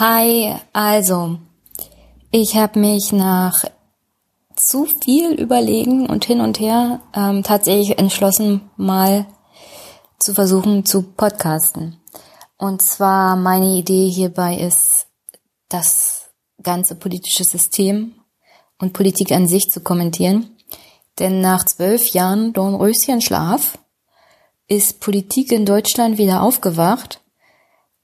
[0.00, 1.36] Hi, also,
[2.30, 3.66] ich habe mich nach
[4.56, 9.26] zu viel Überlegen und hin und her ähm, tatsächlich entschlossen, mal
[10.18, 12.00] zu versuchen zu podcasten.
[12.56, 15.06] Und zwar meine Idee hierbei ist,
[15.68, 16.30] das
[16.62, 18.14] ganze politische System
[18.78, 20.56] und Politik an sich zu kommentieren.
[21.18, 23.76] Denn nach zwölf Jahren Dornröschenschlaf
[24.66, 27.20] ist Politik in Deutschland wieder aufgewacht,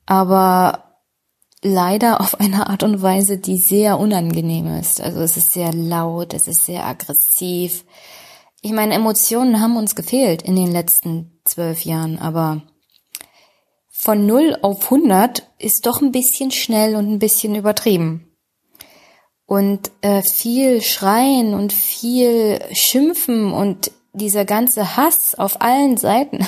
[0.05, 0.86] aber
[1.67, 5.01] leider auf eine Art und Weise, die sehr unangenehm ist.
[5.01, 7.85] Also es ist sehr laut, es ist sehr aggressiv.
[8.63, 12.63] Ich meine, Emotionen haben uns gefehlt in den letzten zwölf Jahren, aber
[13.91, 18.33] von 0 auf 100 ist doch ein bisschen schnell und ein bisschen übertrieben.
[19.47, 26.47] Und äh, viel Schreien und viel Schimpfen und dieser ganze Hass auf allen Seiten,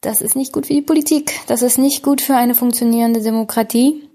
[0.00, 1.32] das ist nicht gut für die Politik.
[1.46, 4.08] Das ist nicht gut für eine funktionierende Demokratie.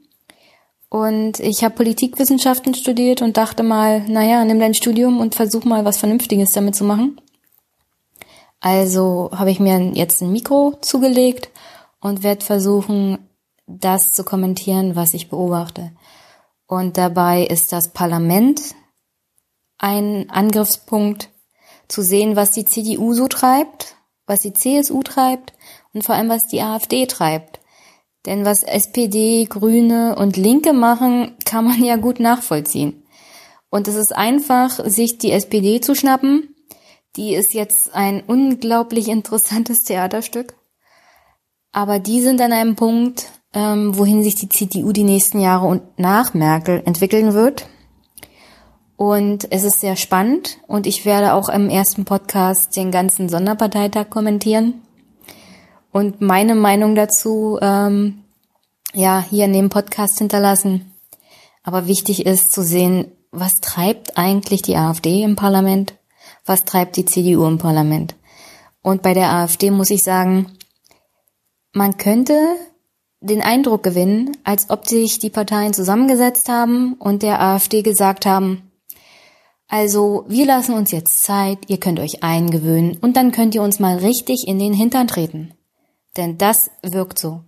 [0.90, 5.86] Und ich habe Politikwissenschaften studiert und dachte mal, naja, nimm dein Studium und versuch mal
[5.86, 7.20] was Vernünftiges damit zu machen.
[8.60, 11.50] Also habe ich mir jetzt ein Mikro zugelegt
[12.00, 13.18] und werde versuchen,
[13.66, 15.92] das zu kommentieren, was ich beobachte.
[16.68, 18.62] Und dabei ist das Parlament
[19.80, 21.30] ein Angriffspunkt,
[21.88, 25.54] zu sehen, was die CDU so treibt, was die CSU treibt
[25.94, 27.60] und vor allem, was die AfD treibt.
[28.26, 33.04] Denn was SPD, Grüne und Linke machen, kann man ja gut nachvollziehen.
[33.70, 36.56] Und es ist einfach, sich die SPD zu schnappen.
[37.16, 40.56] Die ist jetzt ein unglaublich interessantes Theaterstück.
[41.72, 45.82] Aber die sind an einem Punkt, ähm, wohin sich die CDU die nächsten Jahre und
[45.98, 47.68] nach Merkel entwickeln wird.
[48.96, 54.10] Und es ist sehr spannend und ich werde auch im ersten Podcast den ganzen Sonderparteitag
[54.10, 54.82] kommentieren
[55.92, 58.24] und meine Meinung dazu ähm,
[58.94, 60.92] ja hier in dem Podcast hinterlassen.
[61.64, 65.96] Aber wichtig ist zu sehen, was treibt eigentlich die AfD im Parlament,
[66.46, 68.16] was treibt die CDU im Parlament.
[68.82, 70.52] Und bei der AfD muss ich sagen,
[71.72, 72.38] man könnte
[73.22, 78.70] den Eindruck gewinnen, als ob sich die Parteien zusammengesetzt haben und der AfD gesagt haben,
[79.74, 83.80] also, wir lassen uns jetzt Zeit, ihr könnt euch eingewöhnen und dann könnt ihr uns
[83.80, 85.56] mal richtig in den Hintern treten.
[86.16, 87.42] Denn das wirkt so.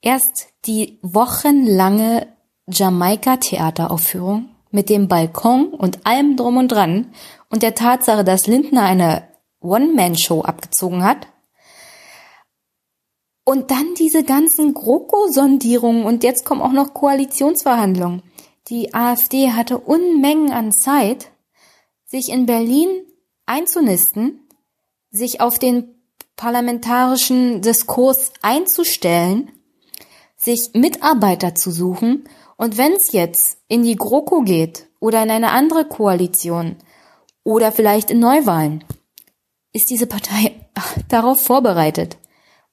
[0.00, 2.28] Erst die wochenlange
[2.66, 7.12] Jamaika-Theateraufführung mit dem Balkon und allem drum und dran
[7.50, 9.28] und der Tatsache, dass Lindner eine
[9.60, 11.26] One-Man-Show abgezogen hat.
[13.44, 18.22] Und dann diese ganzen GroKo-Sondierungen und jetzt kommen auch noch Koalitionsverhandlungen.
[18.68, 21.32] Die AfD hatte Unmengen an Zeit,
[22.06, 22.88] sich in Berlin
[23.44, 24.40] einzunisten,
[25.10, 25.94] sich auf den
[26.36, 29.52] parlamentarischen Diskurs einzustellen,
[30.36, 35.50] sich Mitarbeiter zu suchen und wenn es jetzt in die GroKo geht oder in eine
[35.50, 36.76] andere Koalition
[37.44, 38.84] oder vielleicht in Neuwahlen,
[39.72, 40.54] ist diese Partei
[41.08, 42.16] darauf vorbereitet.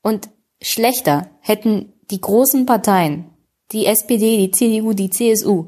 [0.01, 0.29] Und
[0.61, 3.29] schlechter hätten die großen Parteien,
[3.71, 5.67] die SPD, die CDU, die CSU,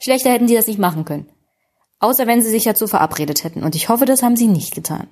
[0.00, 1.31] schlechter hätten sie das nicht machen können.
[2.02, 3.62] Außer wenn sie sich dazu verabredet hätten.
[3.62, 5.06] Und ich hoffe, das haben sie nicht getan.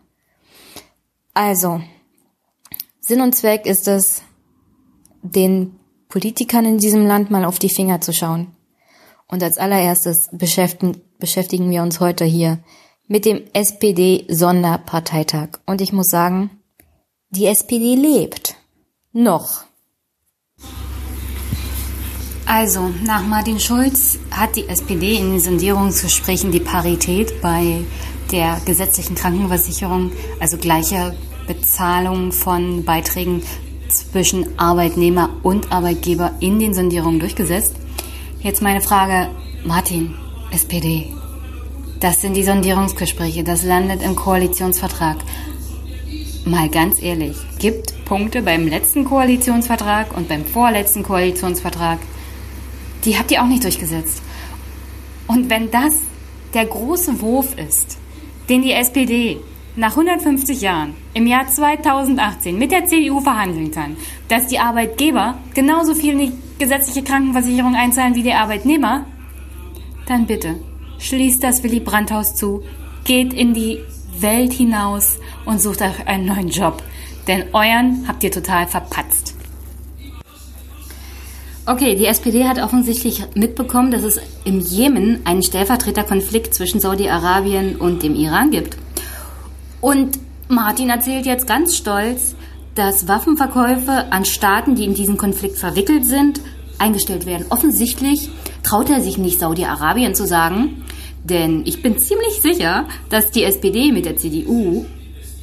[1.33, 1.81] Also,
[3.01, 4.23] Sinn und Zweck ist es,
[5.23, 5.79] den
[6.09, 8.49] Politikern in diesem Land mal auf die Finger zu schauen.
[9.29, 12.59] Und als allererstes beschäftigen, wir uns heute hier
[13.07, 15.61] mit dem SPD-Sonderparteitag.
[15.67, 16.51] Und ich muss sagen,
[17.29, 18.57] die SPD lebt.
[19.13, 19.63] Noch.
[22.47, 27.83] Also, nach Martin Schulz hat die SPD in den Sondierungsgesprächen die Parität bei
[28.33, 31.15] der gesetzlichen Krankenversicherung, also gleicher
[31.47, 33.43] Bezahlung von Beiträgen
[33.89, 37.75] zwischen Arbeitnehmer und Arbeitgeber in den Sondierungen durchgesetzt.
[38.41, 39.29] Jetzt meine Frage,
[39.65, 40.15] Martin,
[40.53, 41.13] SPD.
[42.01, 45.19] Das sind die Sondierungsgespräche, das landet im Koalitionsvertrag.
[46.47, 51.99] Mal ganz ehrlich, gibt Punkte beim letzten Koalitionsvertrag und beim vorletzten Koalitionsvertrag,
[53.05, 54.23] die habt ihr auch nicht durchgesetzt.
[55.27, 55.95] Und wenn das
[56.55, 57.99] der große Wurf ist,
[58.49, 59.39] den die SPD
[59.77, 63.97] nach 150 Jahren im Jahr 2018 mit der CDU verhandeln kann,
[64.29, 69.07] dass die Arbeitgeber genauso viel in die gesetzliche Krankenversicherung einzahlen wie die Arbeitnehmer,
[70.07, 70.57] dann bitte
[70.99, 72.63] schließt das Willy Brandt-Haus zu,
[73.05, 73.79] geht in die
[74.19, 76.83] Welt hinaus und sucht euch einen neuen Job.
[77.27, 79.30] Denn euren habt ihr total verpatzt.
[81.71, 88.03] Okay, die SPD hat offensichtlich mitbekommen, dass es im Jemen einen Stellvertreterkonflikt zwischen Saudi-Arabien und
[88.03, 88.77] dem Iran gibt.
[89.81, 90.19] Und
[90.49, 92.35] Martin erzählt jetzt ganz stolz,
[92.75, 96.41] dass Waffenverkäufe an Staaten, die in diesen Konflikt verwickelt sind,
[96.79, 97.47] eingestellt werden.
[97.51, 98.31] Offensichtlich
[98.65, 100.83] traut er sich nicht, Saudi-Arabien zu sagen,
[101.23, 104.87] denn ich bin ziemlich sicher, dass die SPD mit der CDU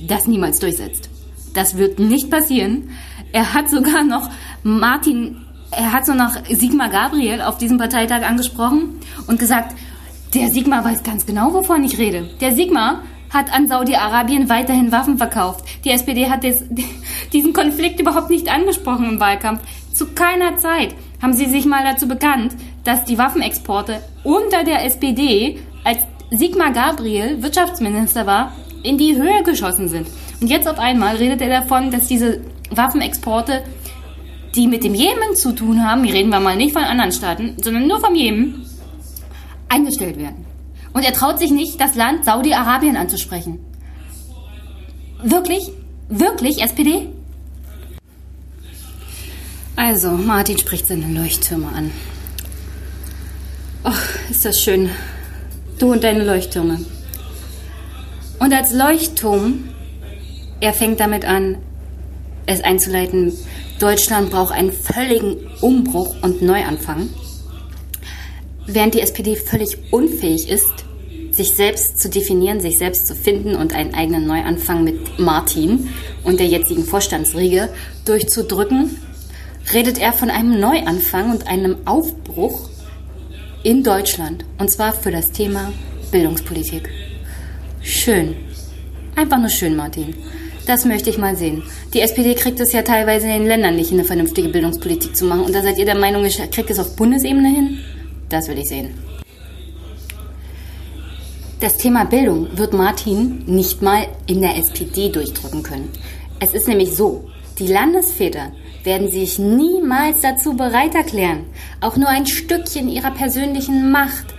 [0.05, 1.09] das niemals durchsetzt.
[1.53, 2.89] Das wird nicht passieren.
[3.31, 4.29] Er hat sogar noch
[4.63, 9.75] Martin, er hat so noch Sigmar Gabriel auf diesem Parteitag angesprochen und gesagt,
[10.33, 12.29] der Sigmar weiß ganz genau, wovon ich rede.
[12.41, 15.65] Der Sigmar hat an Saudi-Arabien weiterhin Waffen verkauft.
[15.83, 16.63] Die SPD hat des,
[17.33, 19.61] diesen Konflikt überhaupt nicht angesprochen im Wahlkampf.
[19.93, 25.59] Zu keiner Zeit haben sie sich mal dazu bekannt, dass die Waffenexporte unter der SPD,
[25.83, 25.99] als
[26.29, 28.53] Sigmar Gabriel Wirtschaftsminister war,
[28.83, 30.07] in die Höhe geschossen sind.
[30.39, 33.63] Und jetzt auf einmal redet er davon, dass diese Waffenexporte,
[34.57, 37.55] die mit dem Jemen zu tun haben, hier reden wir mal nicht von anderen Staaten,
[37.61, 38.65] sondern nur vom Jemen,
[39.69, 40.45] eingestellt werden.
[40.93, 43.59] Und er traut sich nicht, das Land Saudi-Arabien anzusprechen.
[45.21, 45.71] Wirklich?
[46.09, 47.07] Wirklich, SPD?
[49.75, 51.91] Also, Martin spricht seine Leuchttürme an.
[53.83, 54.89] Ach, ist das schön.
[55.77, 56.79] Du und deine Leuchttürme.
[58.39, 59.69] Und als Leuchtturm,
[60.61, 61.57] er fängt damit an,
[62.47, 63.33] es einzuleiten,
[63.79, 67.09] Deutschland braucht einen völligen Umbruch und Neuanfang.
[68.65, 70.85] Während die SPD völlig unfähig ist,
[71.31, 75.89] sich selbst zu definieren, sich selbst zu finden und einen eigenen Neuanfang mit Martin
[76.23, 77.69] und der jetzigen Vorstandsriege
[78.05, 78.97] durchzudrücken,
[79.73, 82.69] redet er von einem Neuanfang und einem Aufbruch
[83.63, 84.45] in Deutschland.
[84.57, 85.71] Und zwar für das Thema
[86.11, 86.89] Bildungspolitik.
[87.81, 88.35] Schön.
[89.15, 90.15] Einfach nur schön, Martin.
[90.67, 91.63] Das möchte ich mal sehen.
[91.93, 95.45] Die SPD kriegt es ja teilweise in den Ländern nicht, eine vernünftige Bildungspolitik zu machen.
[95.45, 97.79] Und da seid ihr der Meinung, ich kriege es auf Bundesebene hin?
[98.27, 98.93] Das will ich sehen.
[101.61, 105.89] Das Thema Bildung wird Martin nicht mal in der SPD durchdrücken können.
[106.41, 107.29] Es ist nämlich so,
[107.59, 108.51] die Landesväter
[108.83, 111.45] werden sich niemals dazu bereit erklären,
[111.79, 114.35] auch nur ein Stückchen ihrer persönlichen Macht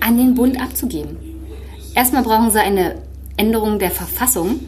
[0.00, 1.16] an den Bund abzugeben.
[1.94, 2.96] Erstmal brauchen sie eine
[3.38, 4.60] Änderung der Verfassung.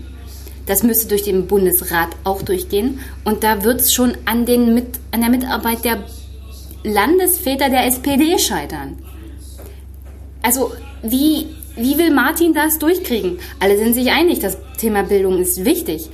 [0.66, 3.00] Das müsste durch den Bundesrat auch durchgehen.
[3.24, 6.04] Und da wird es schon an, den Mit an der Mitarbeit der
[6.82, 8.98] Landesväter der SPD scheitern.
[10.42, 10.72] Also
[11.02, 11.46] wie,
[11.76, 13.38] wie will Martin das durchkriegen?
[13.58, 16.08] Alle sind sich einig, das Thema Bildung ist wichtig.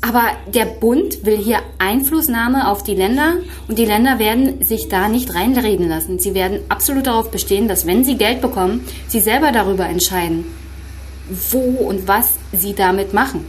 [0.00, 3.34] Aber der Bund will hier Einflussnahme auf die Länder
[3.68, 6.18] und die Länder werden sich da nicht reinreden lassen.
[6.18, 10.44] Sie werden absolut darauf bestehen, dass wenn sie Geld bekommen, sie selber darüber entscheiden,
[11.28, 13.44] wo und was sie damit machen.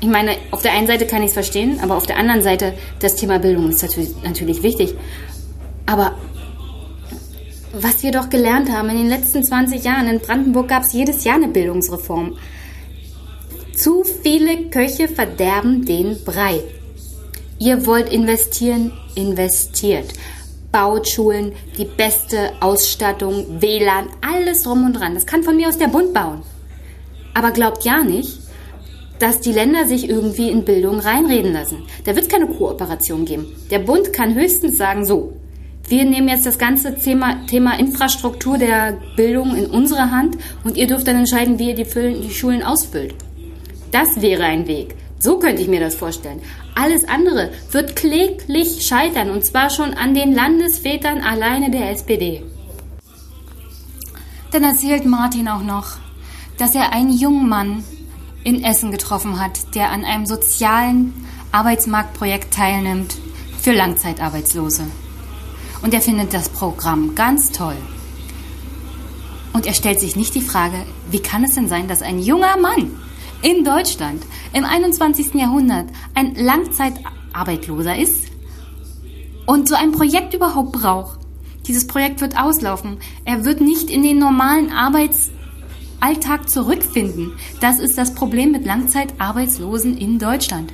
[0.00, 2.74] Ich meine, auf der einen Seite kann ich es verstehen, aber auf der anderen Seite,
[3.00, 3.82] das Thema Bildung ist
[4.22, 4.94] natürlich, wichtig.
[5.86, 6.16] Aber
[7.72, 11.24] was wir doch gelernt haben in den letzten 20 Jahren, in Brandenburg gab es jedes
[11.24, 12.38] Jahr eine Bildungsreform.
[13.76, 16.60] Zu viele Köche verderben den Brei.
[17.58, 20.12] Ihr wollt investieren, investiert.
[20.70, 25.14] Baut Schulen, die beste Ausstattung, WLAN, alles drum und dran.
[25.14, 26.42] Das kann von mir aus der Bund bauen.
[27.38, 28.40] Aber glaubt ja nicht,
[29.20, 31.84] dass die Länder sich irgendwie in Bildung reinreden lassen.
[32.04, 33.46] Da wird es keine Kooperation geben.
[33.70, 35.34] Der Bund kann höchstens sagen, so,
[35.86, 40.88] wir nehmen jetzt das ganze Thema, Thema Infrastruktur der Bildung in unsere Hand und ihr
[40.88, 43.14] dürft dann entscheiden, wie ihr die, die Schulen ausfüllt.
[43.92, 44.96] Das wäre ein Weg.
[45.20, 46.42] So könnte ich mir das vorstellen.
[46.74, 52.42] Alles andere wird kläglich scheitern und zwar schon an den Landesvätern alleine der SPD.
[54.50, 55.98] Dann erzählt Martin auch noch,
[56.58, 57.84] dass er einen jungen Mann
[58.44, 61.14] in Essen getroffen hat, der an einem sozialen
[61.52, 63.16] Arbeitsmarktprojekt teilnimmt
[63.60, 64.84] für Langzeitarbeitslose.
[65.82, 67.76] Und er findet das Programm ganz toll.
[69.52, 72.56] Und er stellt sich nicht die Frage, wie kann es denn sein, dass ein junger
[72.58, 72.90] Mann
[73.42, 74.22] in Deutschland
[74.52, 75.34] im 21.
[75.34, 78.26] Jahrhundert ein Langzeitarbeitloser ist
[79.46, 81.18] und so ein Projekt überhaupt braucht.
[81.66, 82.98] Dieses Projekt wird auslaufen.
[83.24, 84.72] Er wird nicht in den normalen
[86.00, 87.32] Arbeitsalltag zurückfinden.
[87.60, 90.72] Das ist das Problem mit Langzeitarbeitslosen in Deutschland.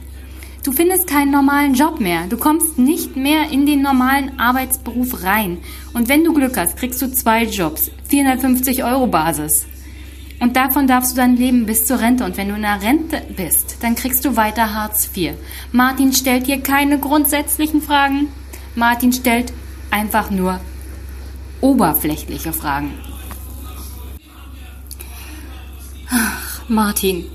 [0.65, 2.27] Du findest keinen normalen Job mehr.
[2.29, 5.59] Du kommst nicht mehr in den normalen Arbeitsberuf rein.
[5.93, 7.91] Und wenn du Glück hast, kriegst du zwei Jobs.
[8.09, 9.67] 450 Euro Basis.
[10.41, 12.25] Und davon darfst du dann leben bis zur Rente.
[12.25, 15.35] Und wenn du in der Rente bist, dann kriegst du weiter Hartz IV.
[15.73, 18.29] Martin stellt hier keine grundsätzlichen Fragen.
[18.75, 19.53] Martin stellt
[19.91, 20.61] einfach nur
[21.61, 22.93] oberflächliche Fragen.
[26.69, 27.27] Martin,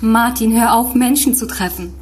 [0.00, 1.94] Martin, hör auf, Menschen zu treffen.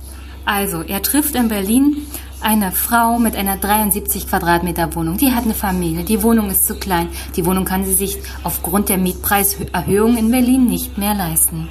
[0.44, 2.06] Also, er trifft in Berlin
[2.40, 5.16] eine Frau mit einer 73 Quadratmeter Wohnung.
[5.16, 6.04] Die hat eine Familie.
[6.04, 7.08] Die Wohnung ist zu klein.
[7.36, 11.68] Die Wohnung kann sie sich aufgrund der Mietpreiserhöhung in Berlin nicht mehr leisten.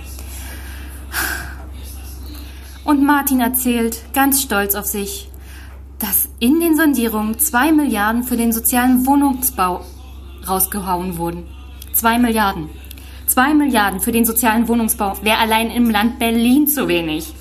[2.84, 5.30] Und Martin erzählt ganz stolz auf sich,
[6.00, 9.86] dass in den Sondierungen zwei Milliarden für den sozialen Wohnungsbau
[10.48, 11.46] rausgehauen wurden.
[11.94, 12.70] Zwei Milliarden.
[13.26, 17.34] Zwei Milliarden für den sozialen Wohnungsbau wäre allein im Land Berlin zu wenig.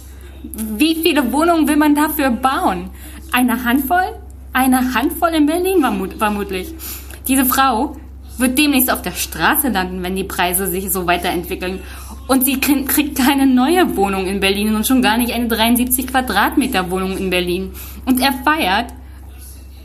[0.43, 2.91] Wie viele Wohnungen will man dafür bauen?
[3.33, 4.21] Eine Handvoll?
[4.53, 5.85] Eine Handvoll in Berlin
[6.19, 6.75] vermutlich.
[7.27, 7.97] Diese Frau
[8.39, 11.81] wird demnächst auf der Straße landen, wenn die Preise sich so weiterentwickeln.
[12.29, 16.91] Und sie kriegt keine neue Wohnung in Berlin und schon gar nicht eine 73 Quadratmeter
[16.91, 17.73] Wohnung in Berlin.
[18.05, 18.93] Und er feiert,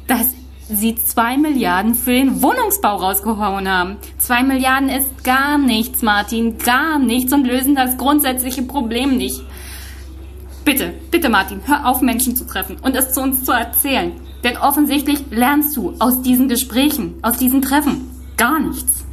[0.07, 0.36] dass
[0.69, 3.97] sie zwei Milliarden für den Wohnungsbau rausgehauen haben.
[4.17, 9.41] Zwei Milliarden ist gar nichts, Martin, gar nichts und lösen das grundsätzliche Problem nicht.
[10.65, 14.11] Bitte, bitte, Martin, hör auf, Menschen zu treffen und es zu uns zu erzählen.
[14.43, 19.05] Denn offensichtlich lernst du aus diesen Gesprächen, aus diesen Treffen gar nichts.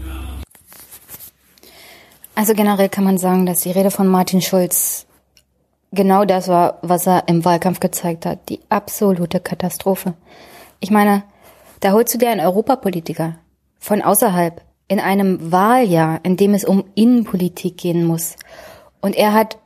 [2.35, 5.07] Also generell kann man sagen, dass die Rede von Martin Schulz
[5.93, 8.49] genau das war, was er im Wahlkampf gezeigt hat.
[8.49, 10.15] Die absolute Katastrophe.
[10.81, 11.23] Ich meine,
[11.85, 13.37] da holst du dir einen Europapolitiker
[13.79, 18.37] von außerhalb in einem Wahljahr, in dem es um Innenpolitik gehen muss.
[19.03, 19.59] Und er hat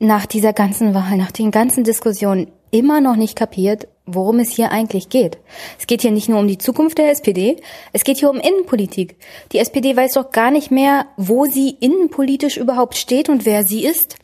[0.00, 4.72] nach dieser ganzen Wahl, nach den ganzen Diskussionen immer noch nicht kapiert, worum es hier
[4.72, 5.38] eigentlich geht.
[5.78, 7.62] Es geht hier nicht nur um die Zukunft der SPD,
[7.92, 9.16] es geht hier um Innenpolitik.
[9.52, 13.86] Die SPD weiß doch gar nicht mehr, wo sie innenpolitisch überhaupt steht und wer sie
[13.86, 14.16] ist.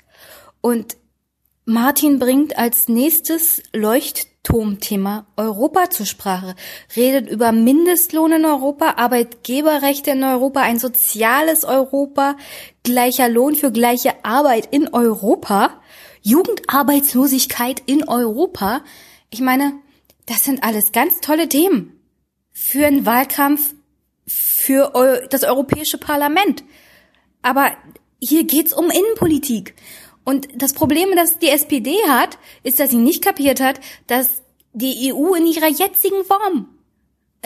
[0.62, 0.96] Und
[1.68, 6.54] Martin bringt als nächstes Leuchtturmthema Europa zur Sprache,
[6.94, 12.36] redet über Mindestlohn in Europa, Arbeitgeberrechte in Europa, ein soziales Europa,
[12.84, 15.80] gleicher Lohn für gleiche Arbeit in Europa,
[16.22, 18.82] Jugendarbeitslosigkeit in Europa.
[19.30, 19.72] Ich meine,
[20.26, 22.00] das sind alles ganz tolle Themen
[22.52, 23.74] für einen Wahlkampf
[24.24, 26.62] für das Europäische Parlament.
[27.42, 27.72] Aber
[28.20, 29.74] hier geht's um Innenpolitik.
[30.26, 33.78] Und das Problem, das die SPD hat, ist, dass sie nicht kapiert hat,
[34.08, 34.42] dass
[34.72, 36.68] die EU in ihrer jetzigen Form,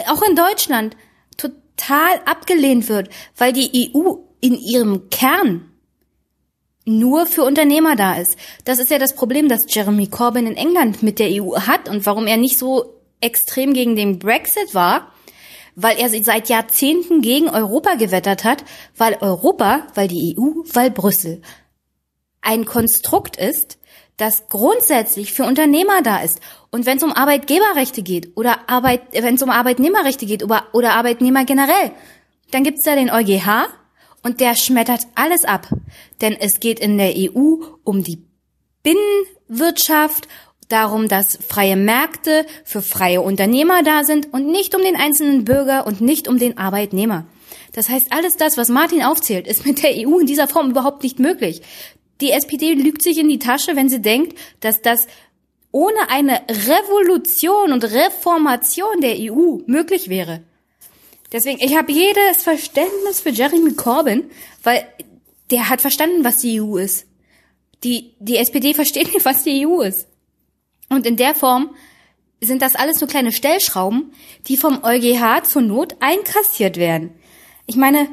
[0.09, 0.97] auch in Deutschland,
[1.37, 5.71] total abgelehnt wird, weil die EU in ihrem Kern
[6.87, 8.39] nur für Unternehmer da ist.
[8.65, 12.07] Das ist ja das Problem, das Jeremy Corbyn in England mit der EU hat und
[12.07, 15.13] warum er nicht so extrem gegen den Brexit war,
[15.77, 18.65] weil er seit Jahrzehnten gegen Europa gewettert hat,
[18.97, 21.43] weil Europa, weil die EU, weil Brüssel
[22.43, 23.79] ein Konstrukt ist,
[24.17, 26.41] das grundsätzlich für Unternehmer da ist.
[26.71, 30.93] Und wenn es um Arbeitgeberrechte geht oder Arbeit, wenn es um Arbeitnehmerrechte geht oder, oder
[30.95, 31.93] Arbeitnehmer generell,
[32.51, 33.69] dann gibt's da den EuGH
[34.23, 35.69] und der schmettert alles ab.
[36.21, 38.23] Denn es geht in der EU um die
[38.83, 40.29] Binnenwirtschaft,
[40.71, 45.87] darum, dass freie Märkte für freie Unternehmer da sind und nicht um den einzelnen Bürger
[45.87, 47.27] und nicht um den Arbeitnehmer.
[47.73, 51.03] Das heißt, alles das, was Martin aufzählt, ist mit der EU in dieser Form überhaupt
[51.03, 51.63] nicht möglich.
[52.21, 55.07] Die SPD lügt sich in die Tasche, wenn sie denkt, dass das
[55.73, 60.43] ohne eine Revolution und Reformation der EU möglich wäre.
[61.33, 64.31] Deswegen, ich habe jedes Verständnis für Jeremy Corbyn,
[64.65, 64.85] weil
[65.51, 67.07] der hat verstanden, was die EU ist.
[67.85, 70.09] Die, die SPD versteht nicht, was die EU ist.
[70.89, 71.75] Und in der Form
[72.41, 74.13] sind das alles nur kleine Stellschrauben,
[74.49, 77.13] die vom EuGH zur Not einkassiert werden.
[77.67, 78.09] Ich meine,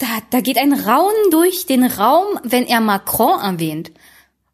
[0.00, 3.92] da, da geht ein Raunen durch den Raum, wenn er Macron erwähnt.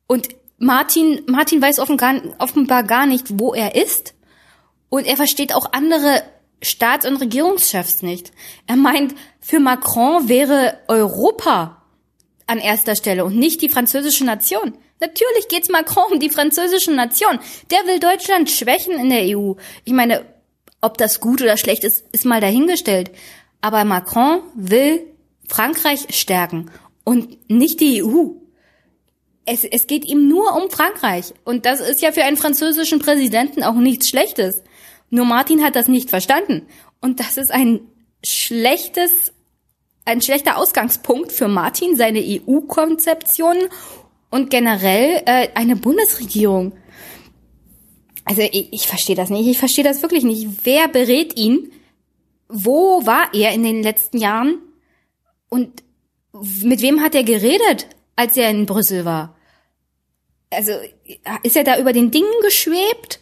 [0.07, 4.15] Und Martin, Martin weiß offenbar gar nicht, wo er ist.
[4.89, 6.23] Und er versteht auch andere
[6.63, 8.33] Staats- und Regierungschefs nicht.
[8.67, 11.83] Er meint, für Macron wäre Europa
[12.47, 14.77] an erster Stelle und nicht die französische Nation.
[15.01, 17.39] Natürlich geht's Macron um die französische Nation.
[17.71, 19.55] Der will Deutschland schwächen in der EU.
[19.85, 20.25] Ich meine,
[20.81, 23.11] ob das gut oder schlecht ist, ist mal dahingestellt.
[23.61, 25.07] Aber Macron will
[25.49, 26.71] Frankreich stärken
[27.05, 28.31] und nicht die EU.
[29.45, 31.33] Es, es geht ihm nur um Frankreich.
[31.45, 34.63] Und das ist ja für einen französischen Präsidenten auch nichts Schlechtes.
[35.11, 36.67] Nur Martin hat das nicht verstanden.
[37.01, 37.81] Und das ist ein
[38.25, 39.33] schlechtes,
[40.05, 43.57] ein schlechter Ausgangspunkt für Martin, seine EU-Konzeption
[44.31, 46.73] und generell äh, eine Bundesregierung.
[48.25, 49.47] Also ich, ich verstehe das nicht.
[49.47, 50.49] Ich verstehe das wirklich nicht.
[50.65, 51.71] Wer berät ihn?
[52.49, 54.59] Wo war er in den letzten Jahren?
[55.57, 55.83] Und
[56.63, 59.35] mit wem hat er geredet, als er in Brüssel war?
[60.51, 60.73] Also,
[61.43, 63.21] ist er da über den Dingen geschwebt?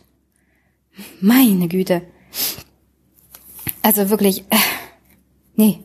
[1.21, 2.03] Meine Güte.
[3.83, 4.57] Also wirklich, äh,
[5.55, 5.79] nee.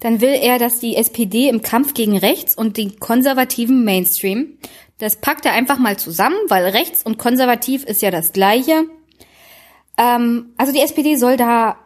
[0.00, 4.58] Dann will er, dass die SPD im Kampf gegen rechts und den konservativen Mainstream,
[4.98, 8.86] das packt er einfach mal zusammen, weil rechts und konservativ ist ja das gleiche.
[9.96, 11.76] Ähm, also die SPD soll da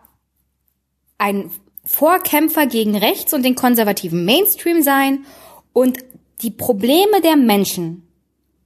[1.19, 1.51] ein
[1.87, 5.25] Vorkämpfer gegen rechts und den konservativen Mainstream sein
[5.73, 5.99] und
[6.43, 8.07] die Probleme der Menschen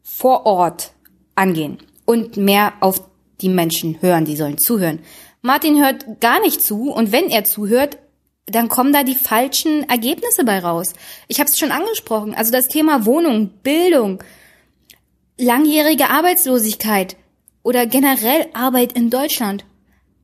[0.03, 0.93] vor Ort
[1.35, 3.03] angehen und mehr auf
[3.41, 5.01] die Menschen hören, die sollen zuhören.
[5.43, 7.99] Martin hört gar nicht zu und wenn er zuhört,
[8.47, 10.95] dann kommen da die falschen Ergebnisse bei raus.
[11.29, 12.35] Ich habe es schon angesprochen.
[12.35, 14.23] Also das Thema Wohnung, Bildung,
[15.39, 17.17] langjährige Arbeitslosigkeit
[17.63, 19.65] oder generell Arbeit in Deutschland.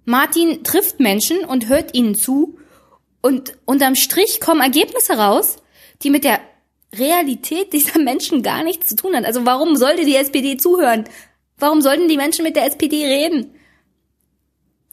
[0.05, 2.59] Martin trifft Menschen und hört ihnen zu
[3.27, 5.57] und unterm Strich kommen Ergebnisse raus,
[6.03, 6.39] die mit der
[6.95, 9.25] Realität dieser Menschen gar nichts zu tun haben.
[9.25, 11.05] Also warum sollte die SPD zuhören?
[11.59, 13.51] Warum sollten die Menschen mit der SPD reden?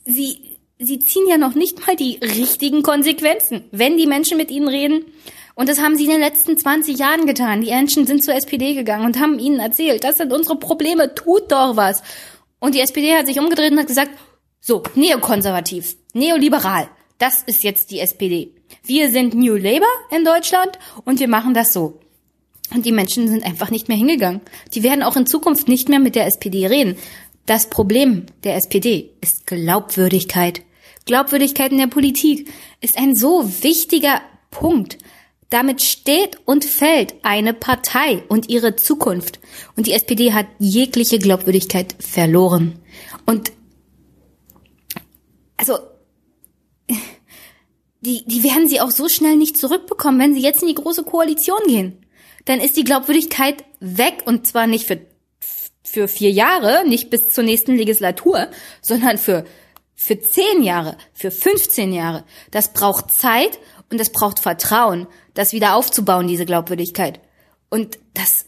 [0.03, 4.67] Sie, sie ziehen ja noch nicht mal die richtigen Konsequenzen, wenn die Menschen mit ihnen
[4.67, 5.05] reden.
[5.53, 7.61] Und das haben sie in den letzten 20 Jahren getan.
[7.61, 11.51] Die Menschen sind zur SPD gegangen und haben ihnen erzählt, das sind unsere Probleme, tut
[11.51, 12.01] doch was.
[12.59, 14.11] Und die SPD hat sich umgedreht und hat gesagt,
[14.59, 18.51] so, neokonservativ, neoliberal, das ist jetzt die SPD.
[18.83, 21.99] Wir sind New Labour in Deutschland und wir machen das so.
[22.73, 24.41] Und die Menschen sind einfach nicht mehr hingegangen.
[24.73, 26.97] Die werden auch in Zukunft nicht mehr mit der SPD reden.
[27.45, 30.61] Das Problem der SPD ist Glaubwürdigkeit.
[31.05, 32.49] Glaubwürdigkeit in der Politik
[32.81, 34.97] ist ein so wichtiger Punkt.
[35.49, 39.39] Damit steht und fällt eine Partei und ihre Zukunft.
[39.75, 42.79] Und die SPD hat jegliche Glaubwürdigkeit verloren.
[43.25, 43.51] Und
[45.57, 45.77] also
[48.05, 51.03] die, die werden sie auch so schnell nicht zurückbekommen, wenn sie jetzt in die große
[51.03, 52.05] Koalition gehen.
[52.45, 54.99] Dann ist die Glaubwürdigkeit weg und zwar nicht für,
[55.83, 58.49] für vier Jahre, nicht bis zur nächsten Legislatur,
[58.81, 59.45] sondern für,
[59.95, 62.25] für zehn Jahre, für 15 Jahre.
[62.51, 63.57] Das braucht Zeit
[63.89, 67.19] und das braucht Vertrauen das wieder aufzubauen, diese Glaubwürdigkeit.
[67.69, 68.45] Und das,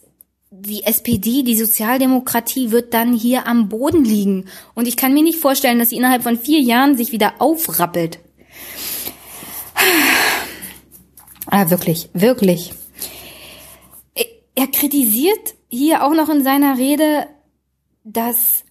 [0.52, 4.46] die SPD, die Sozialdemokratie wird dann hier am Boden liegen.
[4.76, 8.20] Und ich kann mir nicht vorstellen, dass sie innerhalb von vier Jahren sich wieder aufrappelt.
[11.48, 12.74] Ah, wirklich, wirklich.
[14.56, 17.28] Er kritisiert hier auch noch in seiner Rede,
[18.04, 18.64] dass,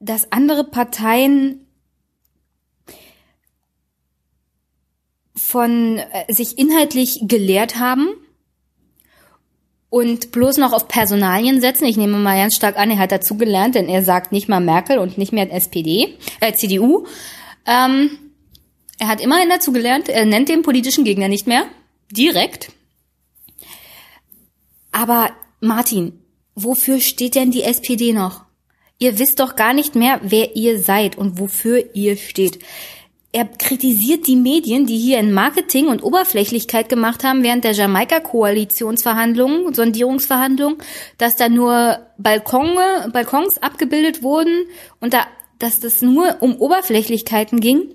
[0.00, 1.66] dass andere Parteien
[5.34, 8.08] von äh, sich inhaltlich gelehrt haben
[9.90, 11.86] und bloß noch auf Personalien setzen.
[11.86, 14.60] Ich nehme mal ganz stark an, er hat dazu gelernt, denn er sagt nicht mal
[14.60, 17.06] Merkel und nicht mehr SPD, äh, CDU.
[17.66, 18.10] Ähm,
[18.98, 21.66] er hat immerhin dazu gelernt, er nennt den politischen Gegner nicht mehr
[22.10, 22.72] direkt.
[24.92, 25.30] Aber
[25.60, 26.20] Martin,
[26.54, 28.44] wofür steht denn die SPD noch?
[28.98, 32.58] Ihr wisst doch gar nicht mehr, wer ihr seid und wofür ihr steht
[33.30, 39.74] er kritisiert die Medien, die hier in Marketing und Oberflächlichkeit gemacht haben während der Jamaika-Koalitionsverhandlungen,
[39.74, 40.78] Sondierungsverhandlungen,
[41.18, 44.66] dass da nur Balkone, Balkons abgebildet wurden
[45.00, 45.26] und da,
[45.58, 47.94] dass das nur um Oberflächlichkeiten ging.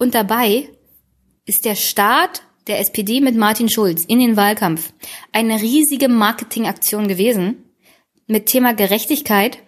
[0.00, 0.68] Und dabei
[1.44, 4.92] ist der Start der SPD mit Martin Schulz in den Wahlkampf
[5.30, 7.70] eine riesige Marketingaktion gewesen
[8.26, 9.58] mit Thema Gerechtigkeit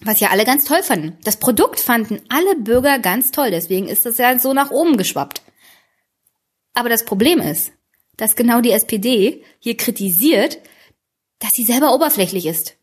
[0.00, 1.16] was ja alle ganz toll fanden.
[1.24, 5.42] Das Produkt fanden alle Bürger ganz toll, deswegen ist das ja so nach oben geschwappt.
[6.74, 7.72] Aber das Problem ist,
[8.16, 10.58] dass genau die SPD hier kritisiert,
[11.38, 12.76] dass sie selber oberflächlich ist.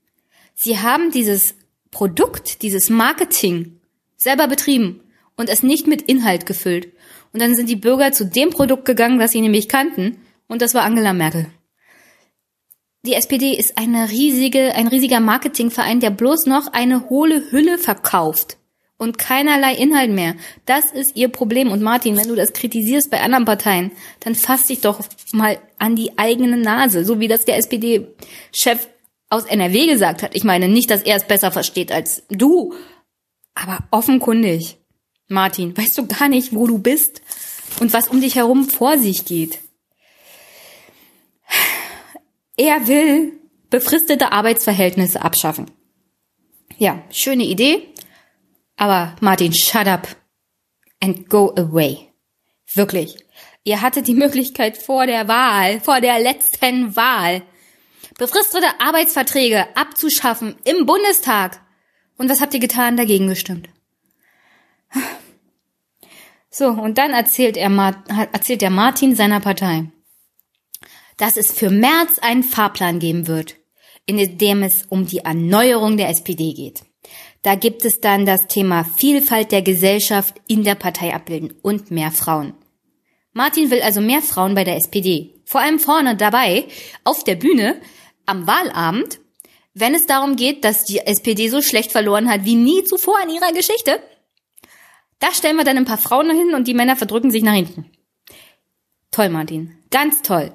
[0.55, 1.55] Sie haben dieses
[1.91, 3.79] Produkt, dieses Marketing
[4.17, 5.03] selber betrieben
[5.41, 6.93] und es nicht mit Inhalt gefüllt.
[7.33, 10.73] Und dann sind die Bürger zu dem Produkt gegangen, das sie nämlich kannten, und das
[10.73, 11.47] war Angela Merkel.
[13.03, 18.57] Die SPD ist eine riesige, ein riesiger Marketingverein, der bloß noch eine hohle Hülle verkauft
[18.97, 20.35] und keinerlei Inhalt mehr.
[20.65, 21.71] Das ist ihr Problem.
[21.71, 24.99] Und Martin, wenn du das kritisierst bei anderen Parteien, dann fass dich doch
[25.31, 28.87] mal an die eigene Nase, so wie das der SPD-Chef
[29.29, 30.35] aus NRW gesagt hat.
[30.35, 32.75] Ich meine nicht, dass er es besser versteht als du,
[33.55, 34.77] aber offenkundig.
[35.31, 37.21] Martin, weißt du gar nicht, wo du bist
[37.79, 39.59] und was um dich herum vor sich geht.
[42.57, 43.39] Er will
[43.69, 45.71] befristete Arbeitsverhältnisse abschaffen.
[46.77, 47.87] Ja, schöne Idee.
[48.75, 50.07] Aber Martin, shut up
[50.99, 52.11] and go away.
[52.73, 53.17] Wirklich.
[53.63, 57.43] Ihr hattet die Möglichkeit vor der Wahl, vor der letzten Wahl,
[58.17, 61.61] befristete Arbeitsverträge abzuschaffen im Bundestag.
[62.17, 62.97] Und was habt ihr getan?
[62.97, 63.69] Dagegen gestimmt.
[66.51, 67.71] So, und dann erzählt er,
[68.31, 69.87] erzählt der Martin seiner Partei
[71.21, 73.55] dass es für März einen Fahrplan geben wird,
[74.07, 76.81] in dem es um die Erneuerung der SPD geht.
[77.43, 82.09] Da gibt es dann das Thema Vielfalt der Gesellschaft in der Partei abbilden und mehr
[82.09, 82.55] Frauen.
[83.33, 85.35] Martin will also mehr Frauen bei der SPD.
[85.45, 86.65] Vor allem vorne dabei,
[87.03, 87.79] auf der Bühne,
[88.25, 89.19] am Wahlabend,
[89.75, 93.29] wenn es darum geht, dass die SPD so schlecht verloren hat wie nie zuvor in
[93.29, 94.01] ihrer Geschichte.
[95.21, 97.85] Da stellen wir dann ein paar Frauen hin und die Männer verdrücken sich nach hinten.
[99.11, 99.77] Toll, Martin.
[99.89, 100.51] Ganz toll.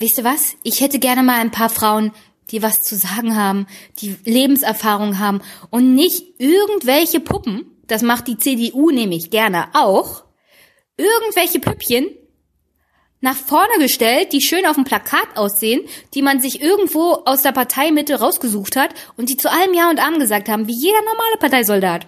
[0.00, 0.56] Weißt du was?
[0.64, 2.12] Ich hätte gerne mal ein paar Frauen
[2.50, 3.66] die was zu sagen haben,
[4.00, 10.24] die Lebenserfahrung haben und nicht irgendwelche Puppen, das macht die CDU nämlich gerne auch,
[10.96, 12.06] irgendwelche Püppchen
[13.20, 15.82] nach vorne gestellt, die schön auf dem Plakat aussehen,
[16.14, 20.00] die man sich irgendwo aus der Parteimitte rausgesucht hat und die zu allem Ja und
[20.00, 22.06] Arm gesagt haben, wie jeder normale Parteisoldat.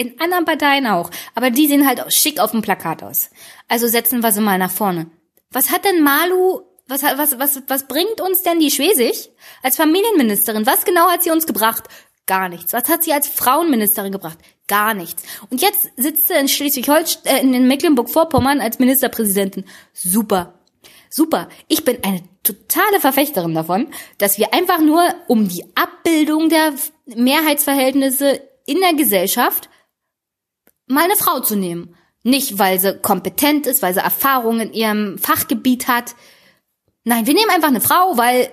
[0.00, 1.10] In anderen Parteien auch.
[1.34, 3.28] Aber die sehen halt schick auf dem Plakat aus.
[3.68, 5.10] Also setzen wir sie mal nach vorne.
[5.50, 9.28] Was hat denn Malu, was, was, was, was bringt uns denn die Schwesig
[9.62, 10.64] als Familienministerin?
[10.64, 11.84] Was genau hat sie uns gebracht?
[12.24, 12.72] Gar nichts.
[12.72, 14.38] Was hat sie als Frauenministerin gebracht?
[14.68, 15.22] Gar nichts.
[15.50, 19.66] Und jetzt sitzt sie in Schleswig-Holstein, äh, in Mecklenburg-Vorpommern als Ministerpräsidentin.
[19.92, 20.54] Super.
[21.10, 21.50] Super.
[21.68, 26.72] Ich bin eine totale Verfechterin davon, dass wir einfach nur um die Abbildung der
[27.04, 29.68] Mehrheitsverhältnisse in der Gesellschaft
[30.90, 31.94] mal eine Frau zu nehmen.
[32.22, 36.14] Nicht, weil sie kompetent ist, weil sie Erfahrung in ihrem Fachgebiet hat.
[37.04, 38.52] Nein, wir nehmen einfach eine Frau, weil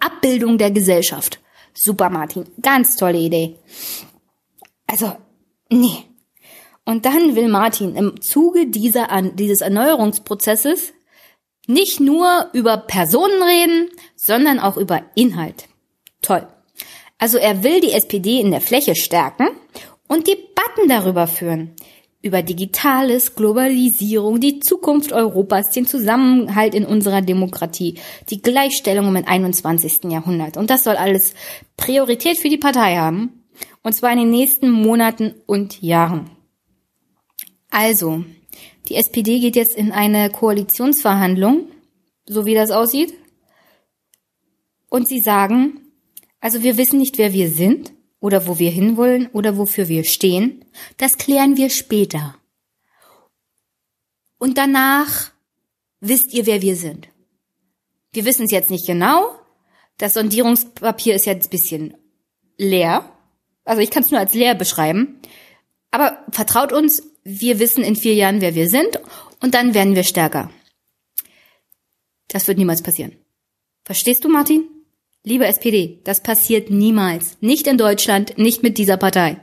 [0.00, 1.40] Abbildung der Gesellschaft.
[1.72, 2.44] Super, Martin.
[2.62, 3.56] Ganz tolle Idee.
[4.86, 5.16] Also,
[5.68, 6.04] nee.
[6.84, 10.92] Und dann will Martin im Zuge dieser, dieses Erneuerungsprozesses
[11.66, 15.66] nicht nur über Personen reden, sondern auch über Inhalt.
[16.22, 16.46] Toll.
[17.18, 19.48] Also er will die SPD in der Fläche stärken
[20.14, 21.72] und Debatten darüber führen.
[22.22, 27.98] Über Digitales, Globalisierung, die Zukunft Europas, den Zusammenhalt in unserer Demokratie,
[28.30, 30.04] die Gleichstellung im 21.
[30.04, 30.56] Jahrhundert.
[30.56, 31.34] Und das soll alles
[31.76, 33.44] Priorität für die Partei haben.
[33.82, 36.30] Und zwar in den nächsten Monaten und Jahren.
[37.68, 38.24] Also,
[38.88, 41.68] die SPD geht jetzt in eine Koalitionsverhandlung,
[42.26, 43.12] so wie das aussieht.
[44.88, 45.80] Und sie sagen,
[46.40, 47.92] also wir wissen nicht, wer wir sind
[48.24, 50.64] oder wo wir hinwollen oder wofür wir stehen.
[50.96, 52.34] Das klären wir später.
[54.38, 55.30] Und danach
[56.00, 57.10] wisst ihr, wer wir sind.
[58.14, 59.38] Wir wissen es jetzt nicht genau.
[59.98, 61.96] Das Sondierungspapier ist jetzt ein bisschen
[62.56, 63.12] leer.
[63.66, 65.20] Also ich kann es nur als leer beschreiben.
[65.90, 69.00] Aber vertraut uns, wir wissen in vier Jahren, wer wir sind
[69.42, 70.50] und dann werden wir stärker.
[72.28, 73.18] Das wird niemals passieren.
[73.84, 74.73] Verstehst du, Martin?
[75.24, 77.38] Liebe SPD, das passiert niemals.
[77.40, 79.38] Nicht in Deutschland, nicht mit dieser Partei.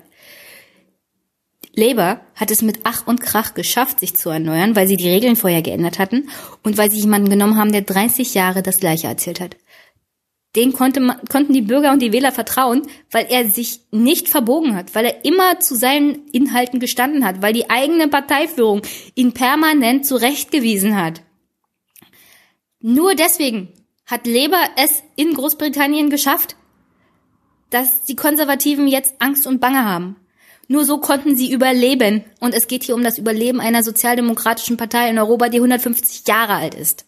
[1.74, 5.36] Labour hat es mit Ach und Krach geschafft, sich zu erneuern, weil sie die Regeln
[5.36, 6.30] vorher geändert hatten
[6.64, 9.56] und weil sie jemanden genommen haben, der 30 Jahre das Gleiche erzählt hat
[10.56, 14.76] den konnte man, konnten die Bürger und die Wähler vertrauen, weil er sich nicht verbogen
[14.76, 18.82] hat, weil er immer zu seinen Inhalten gestanden hat, weil die eigene Parteiführung
[19.16, 21.22] ihn permanent zurechtgewiesen hat.
[22.82, 23.70] Nur deswegen
[24.12, 26.56] hat Labour es in Großbritannien geschafft,
[27.70, 30.18] dass die Konservativen jetzt Angst und Bange haben.
[30.68, 32.24] Nur so konnten sie überleben.
[32.40, 36.54] Und es geht hier um das Überleben einer sozialdemokratischen Partei in Europa, die 150 Jahre
[36.54, 37.06] alt ist.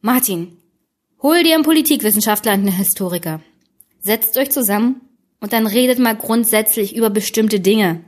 [0.00, 0.58] Martin,
[1.24, 3.40] Hol dir einen Politikwissenschaftler und einen Historiker.
[3.98, 5.00] Setzt euch zusammen
[5.40, 8.04] und dann redet mal grundsätzlich über bestimmte Dinge.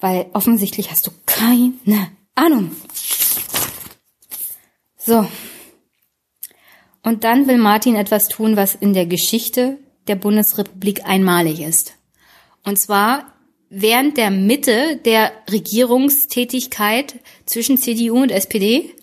[0.00, 2.72] Weil offensichtlich hast du keine Ahnung.
[5.04, 5.26] So.
[7.02, 11.94] Und dann will Martin etwas tun, was in der Geschichte der Bundesrepublik einmalig ist.
[12.64, 13.34] Und zwar
[13.70, 18.94] während der Mitte der Regierungstätigkeit zwischen CDU und SPD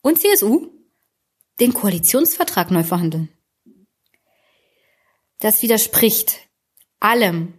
[0.00, 0.70] und CSU
[1.60, 3.28] den Koalitionsvertrag neu verhandeln.
[5.40, 6.48] Das widerspricht
[7.00, 7.54] allem,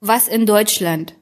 [0.00, 1.16] was in Deutschland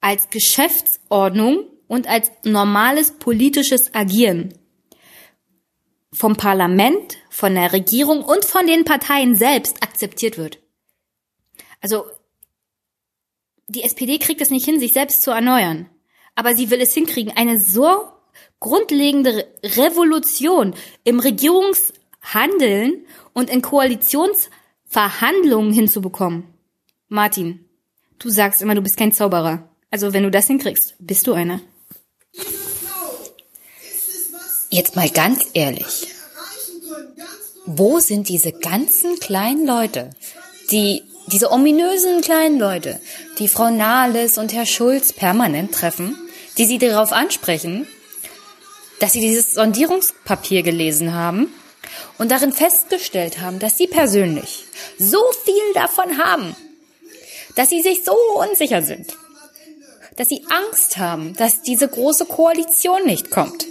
[0.00, 4.54] als Geschäftsordnung und als normales politisches Agieren
[6.12, 10.60] vom Parlament, von der Regierung und von den Parteien selbst akzeptiert wird.
[11.80, 12.04] Also
[13.66, 15.88] die SPD kriegt es nicht hin, sich selbst zu erneuern,
[16.34, 18.08] aber sie will es hinkriegen, eine so
[18.60, 26.44] grundlegende Revolution im Regierungshandeln und in Koalitionsverhandlungen hinzubekommen.
[27.08, 27.64] Martin,
[28.18, 29.68] du sagst immer, du bist kein Zauberer.
[29.90, 31.60] Also wenn du das hinkriegst, bist du einer.
[34.74, 36.08] Jetzt mal ganz ehrlich.
[37.64, 40.10] Wo sind diese ganzen kleinen Leute,
[40.72, 43.00] die, diese ominösen kleinen Leute,
[43.38, 46.18] die Frau Nahles und Herr Schulz permanent treffen,
[46.58, 47.86] die sie darauf ansprechen,
[48.98, 51.54] dass sie dieses Sondierungspapier gelesen haben
[52.18, 54.64] und darin festgestellt haben, dass sie persönlich
[54.98, 56.56] so viel davon haben,
[57.54, 59.16] dass sie sich so unsicher sind,
[60.16, 63.66] dass sie Angst haben, dass diese große Koalition nicht kommt.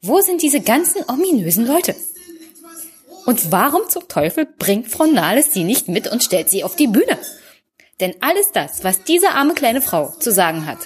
[0.00, 1.96] Wo sind diese ganzen ominösen Leute?
[3.26, 6.86] Und warum zum Teufel bringt Frau Nahles sie nicht mit und stellt sie auf die
[6.86, 7.18] Bühne?
[8.00, 10.78] Denn alles das, was diese arme kleine Frau zu sagen hat,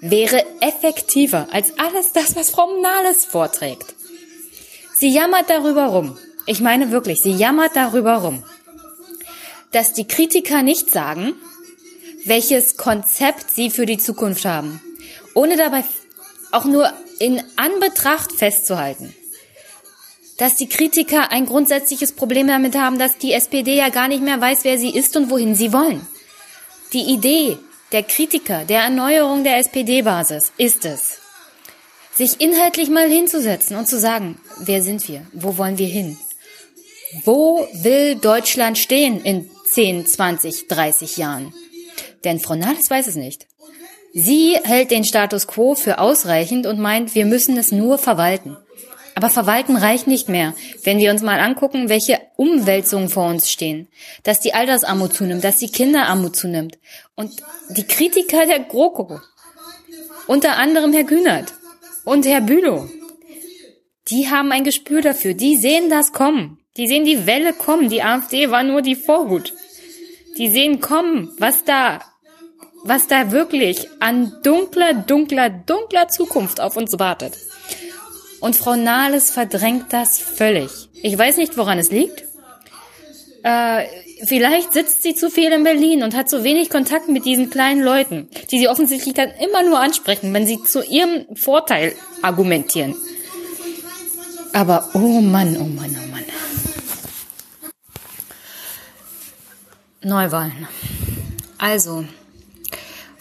[0.00, 3.94] wäre effektiver als alles das, was Frau Nahles vorträgt.
[4.94, 6.16] Sie jammert darüber rum.
[6.46, 8.44] Ich meine wirklich, sie jammert darüber rum,
[9.72, 11.34] dass die Kritiker nicht sagen,
[12.24, 14.80] welches Konzept sie für die Zukunft haben,
[15.34, 15.82] ohne dabei
[16.54, 19.14] auch nur in Anbetracht festzuhalten,
[20.38, 24.40] dass die Kritiker ein grundsätzliches Problem damit haben, dass die SPD ja gar nicht mehr
[24.40, 26.06] weiß, wer sie ist und wohin sie wollen.
[26.92, 27.58] Die Idee
[27.92, 31.18] der Kritiker der Erneuerung der SPD-Basis ist es,
[32.12, 35.26] sich inhaltlich mal hinzusetzen und zu sagen, wer sind wir?
[35.32, 36.16] Wo wollen wir hin?
[37.24, 41.54] Wo will Deutschland stehen in 10, 20, 30 Jahren?
[42.24, 43.46] Denn Frau Nahles weiß es nicht.
[44.16, 48.56] Sie hält den Status quo für ausreichend und meint, wir müssen es nur verwalten.
[49.16, 53.88] Aber verwalten reicht nicht mehr, wenn wir uns mal angucken, welche Umwälzungen vor uns stehen.
[54.22, 56.78] Dass die Altersarmut zunimmt, dass die Kinderarmut zunimmt.
[57.16, 57.32] Und
[57.70, 59.20] die Kritiker der GroKo,
[60.28, 61.52] unter anderem Herr Kühnert
[62.04, 62.88] und Herr Bülow,
[64.08, 65.34] die haben ein Gespür dafür.
[65.34, 66.58] Die sehen das kommen.
[66.76, 67.88] Die sehen die Welle kommen.
[67.88, 69.54] Die AfD war nur die Vorhut.
[70.38, 72.00] Die sehen kommen, was da,
[72.84, 77.36] was da wirklich an dunkler, dunkler, dunkler Zukunft auf uns wartet.
[78.40, 80.70] Und Frau Nahles verdrängt das völlig.
[81.02, 82.24] Ich weiß nicht, woran es liegt.
[83.42, 83.86] Äh,
[84.26, 87.82] vielleicht sitzt sie zu viel in Berlin und hat zu wenig Kontakt mit diesen kleinen
[87.82, 92.94] Leuten, die sie offensichtlich dann immer nur ansprechen, wenn sie zu ihrem Vorteil argumentieren.
[94.52, 96.24] Aber oh Mann, oh Mann, oh Mann.
[100.02, 100.68] Neuwahlen.
[101.56, 102.04] Also,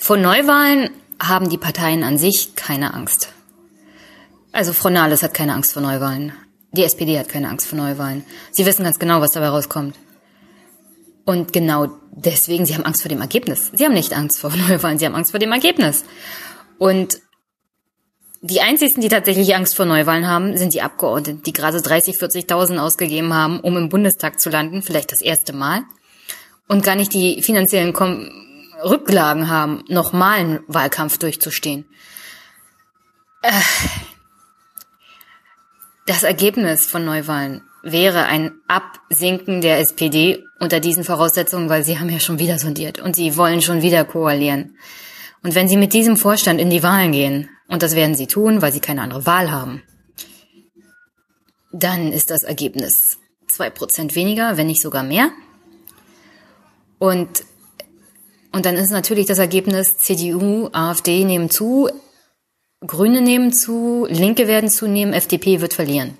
[0.04, 3.32] vor Neuwahlen haben die Parteien an sich keine Angst.
[4.52, 6.34] Also Frau Nahles hat keine Angst vor Neuwahlen.
[6.74, 8.26] Die SPD hat keine Angst vor Neuwahlen.
[8.52, 9.96] Sie wissen ganz genau, was dabei rauskommt.
[11.24, 13.72] Und genau deswegen, sie haben Angst vor dem Ergebnis.
[13.74, 16.04] Sie haben nicht Angst vor Neuwahlen, sie haben Angst vor dem Ergebnis.
[16.78, 17.22] Und
[18.42, 22.78] die einzigsten, die tatsächlich Angst vor Neuwahlen haben, sind die Abgeordneten, die gerade 30, 40.000
[22.78, 25.84] ausgegeben haben, um im Bundestag zu landen, vielleicht das erste Mal
[26.68, 28.44] und gar nicht die finanziellen Kom
[28.84, 31.86] Rücklagen haben, nochmal einen Wahlkampf durchzustehen.
[33.42, 33.52] Äh,
[36.06, 42.10] das Ergebnis von Neuwahlen wäre ein Absinken der SPD unter diesen Voraussetzungen, weil sie haben
[42.10, 44.78] ja schon wieder sondiert und sie wollen schon wieder koalieren.
[45.44, 48.62] Und wenn sie mit diesem Vorstand in die Wahlen gehen, und das werden sie tun,
[48.62, 49.84] weil sie keine andere Wahl haben,
[51.74, 53.18] dann ist das Ergebnis
[53.48, 55.32] zwei Prozent weniger, wenn nicht sogar mehr.
[57.00, 57.44] Und,
[58.54, 61.90] und dann ist natürlich das Ergebnis, CDU, AfD nehmen zu,
[62.86, 66.18] Grüne nehmen zu, Linke werden zunehmen, FDP wird verlieren.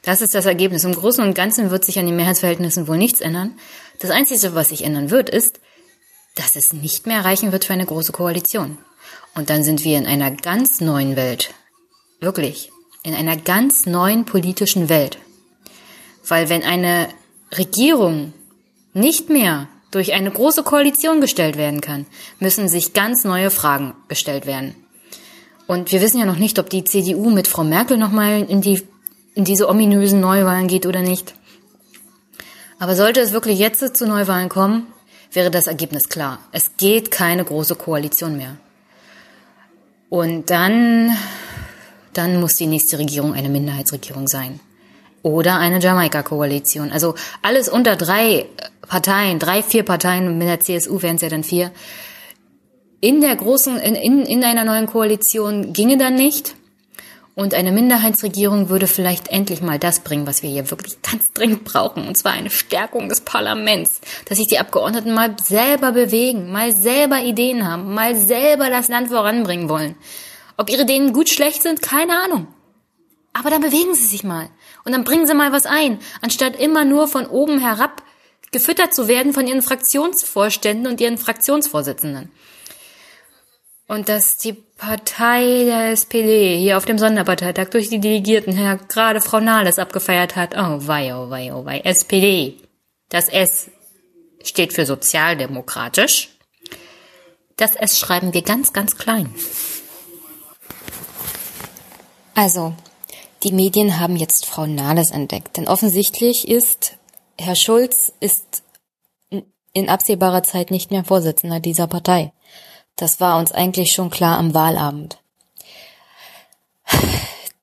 [0.00, 0.84] Das ist das Ergebnis.
[0.84, 3.58] Im Großen und Ganzen wird sich an den Mehrheitsverhältnissen wohl nichts ändern.
[4.00, 5.60] Das Einzige, was sich ändern wird, ist,
[6.34, 8.78] dass es nicht mehr reichen wird für eine große Koalition.
[9.34, 11.52] Und dann sind wir in einer ganz neuen Welt.
[12.20, 12.70] Wirklich.
[13.04, 15.18] In einer ganz neuen politischen Welt.
[16.26, 17.08] Weil wenn eine
[17.56, 18.32] Regierung
[18.94, 22.06] nicht mehr durch eine große Koalition gestellt werden kann,
[22.40, 24.74] müssen sich ganz neue Fragen gestellt werden.
[25.68, 28.82] Und wir wissen ja noch nicht, ob die CDU mit Frau Merkel nochmal in die,
[29.34, 31.34] in diese ominösen Neuwahlen geht oder nicht.
[32.78, 34.86] Aber sollte es wirklich jetzt zu Neuwahlen kommen,
[35.30, 36.40] wäre das Ergebnis klar.
[36.50, 38.56] Es geht keine große Koalition mehr.
[40.08, 41.16] Und dann,
[42.12, 44.58] dann muss die nächste Regierung eine Minderheitsregierung sein
[45.22, 46.90] oder eine Jamaika-Koalition.
[46.92, 48.46] Also alles unter drei
[48.88, 51.70] Parteien, drei, vier Parteien, mit der CSU wären es ja dann vier.
[53.00, 56.54] In der großen, in, in, in einer neuen Koalition ginge dann nicht.
[57.34, 61.64] Und eine Minderheitsregierung würde vielleicht endlich mal das bringen, was wir hier wirklich ganz dringend
[61.64, 66.72] brauchen, und zwar eine Stärkung des Parlaments, dass sich die Abgeordneten mal selber bewegen, mal
[66.72, 69.94] selber Ideen haben, mal selber das Land voranbringen wollen.
[70.58, 72.48] Ob ihre Ideen gut, schlecht sind, keine Ahnung.
[73.32, 74.50] Aber dann bewegen sie sich mal.
[74.84, 78.02] Und dann bringen sie mal was ein, anstatt immer nur von oben herab
[78.52, 82.30] gefüttert zu werden von ihren Fraktionsvorständen und ihren Fraktionsvorsitzenden.
[83.88, 89.20] Und dass die Partei der SPD hier auf dem Sonderparteitag durch die Delegierten her gerade
[89.20, 90.54] Frau Nahles abgefeiert hat.
[90.56, 91.80] Oh wei, oh wei, oh wei.
[91.80, 92.58] SPD.
[93.08, 93.70] Das S
[94.42, 96.30] steht für sozialdemokratisch.
[97.56, 99.34] Das S schreiben wir ganz, ganz klein.
[102.34, 102.74] Also,
[103.42, 106.98] die Medien haben jetzt Frau Nahles entdeckt, denn offensichtlich ist,
[107.38, 108.62] Herr Schulz ist
[109.72, 112.32] in absehbarer Zeit nicht mehr Vorsitzender dieser Partei.
[112.96, 115.18] Das war uns eigentlich schon klar am Wahlabend.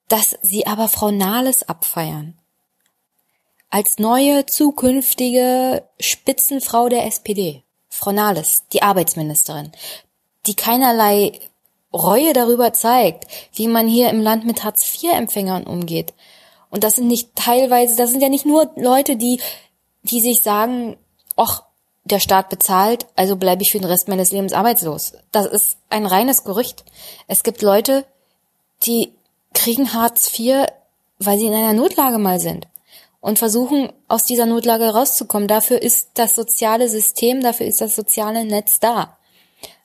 [0.08, 2.38] Dass sie aber Frau Nahles abfeiern.
[3.70, 7.64] Als neue zukünftige Spitzenfrau der SPD.
[7.90, 9.72] Frau Nahles, die Arbeitsministerin,
[10.48, 11.40] die keinerlei
[11.94, 16.14] Reue darüber zeigt, wie man hier im Land mit Hartz-IV-Empfängern umgeht
[16.70, 19.40] Und das sind nicht teilweise, das sind ja nicht nur Leute, die,
[20.04, 20.98] die sich sagen,
[21.36, 21.64] ach,
[22.04, 25.14] der Staat bezahlt, also bleibe ich für den Rest meines Lebens arbeitslos.
[25.32, 26.84] Das ist ein reines Gerücht.
[27.28, 28.06] Es gibt Leute,
[28.84, 29.14] die
[29.54, 30.66] kriegen Hartz IV,
[31.20, 32.68] weil sie in einer Notlage mal sind
[33.22, 35.48] und versuchen, aus dieser Notlage rauszukommen.
[35.48, 39.18] Dafür ist das soziale System, dafür ist das soziale Netz da.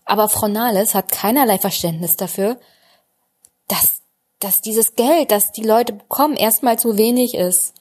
[0.05, 2.59] Aber Frau Nahles hat keinerlei Verständnis dafür,
[3.69, 4.03] dass,
[4.40, 7.75] dass dieses Geld, das die Leute bekommen, erstmal zu wenig ist.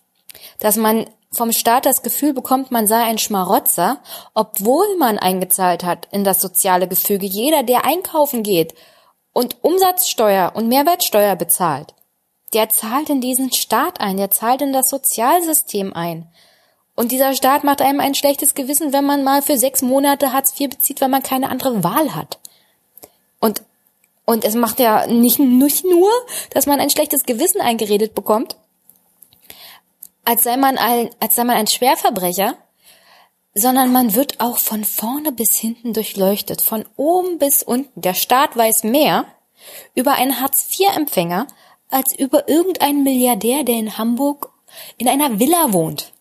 [0.60, 4.00] Dass man vom Staat das Gefühl bekommt, man sei ein Schmarotzer,
[4.34, 7.26] obwohl man eingezahlt hat in das soziale Gefüge.
[7.26, 8.74] Jeder, der einkaufen geht
[9.34, 11.96] und Umsatzsteuer und Mehrwertsteuer bezahlt,
[12.54, 16.32] der zahlt in diesen Staat ein, der zahlt in das Sozialsystem ein.
[16.96, 20.60] Und dieser Staat macht einem ein schlechtes Gewissen, wenn man mal für sechs Monate Hartz
[20.60, 22.40] IV bezieht, weil man keine andere Wahl hat.
[23.40, 23.64] Und,
[24.26, 26.12] und es macht ja nicht, nicht nur,
[26.52, 28.58] dass man ein schlechtes Gewissen eingeredet bekommt,
[30.24, 32.56] als sei man ein, als sei man ein Schwerverbrecher,
[33.56, 38.02] sondern man wird auch von vorne bis hinten durchleuchtet, von oben bis unten.
[38.02, 39.26] Der Staat weiß mehr
[39.96, 41.48] über einen Hartz-IV-Empfänger
[41.90, 44.52] als über irgendeinen Milliardär, der in Hamburg
[44.98, 46.13] in einer Villa wohnt.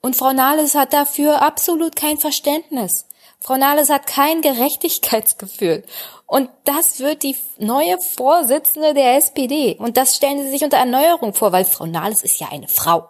[0.00, 3.06] Und Frau Nahles hat dafür absolut kein Verständnis.
[3.40, 5.84] Frau Nahles hat kein Gerechtigkeitsgefühl.
[6.26, 9.76] Und das wird die neue Vorsitzende der SPD.
[9.78, 13.08] Und das stellen Sie sich unter Erneuerung vor, weil Frau Nahles ist ja eine Frau.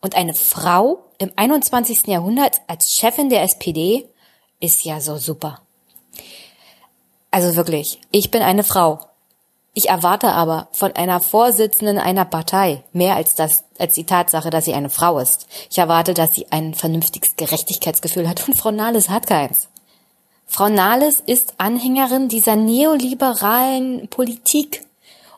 [0.00, 2.06] Und eine Frau im 21.
[2.06, 4.06] Jahrhundert als Chefin der SPD
[4.60, 5.62] ist ja so super.
[7.30, 9.00] Also wirklich, ich bin eine Frau.
[9.76, 14.66] Ich erwarte aber von einer Vorsitzenden einer Partei mehr als das, als die Tatsache, dass
[14.66, 15.48] sie eine Frau ist.
[15.68, 19.68] Ich erwarte, dass sie ein vernünftiges Gerechtigkeitsgefühl hat und Frau Nahles hat keins.
[20.46, 24.86] Frau Nahles ist Anhängerin dieser neoliberalen Politik.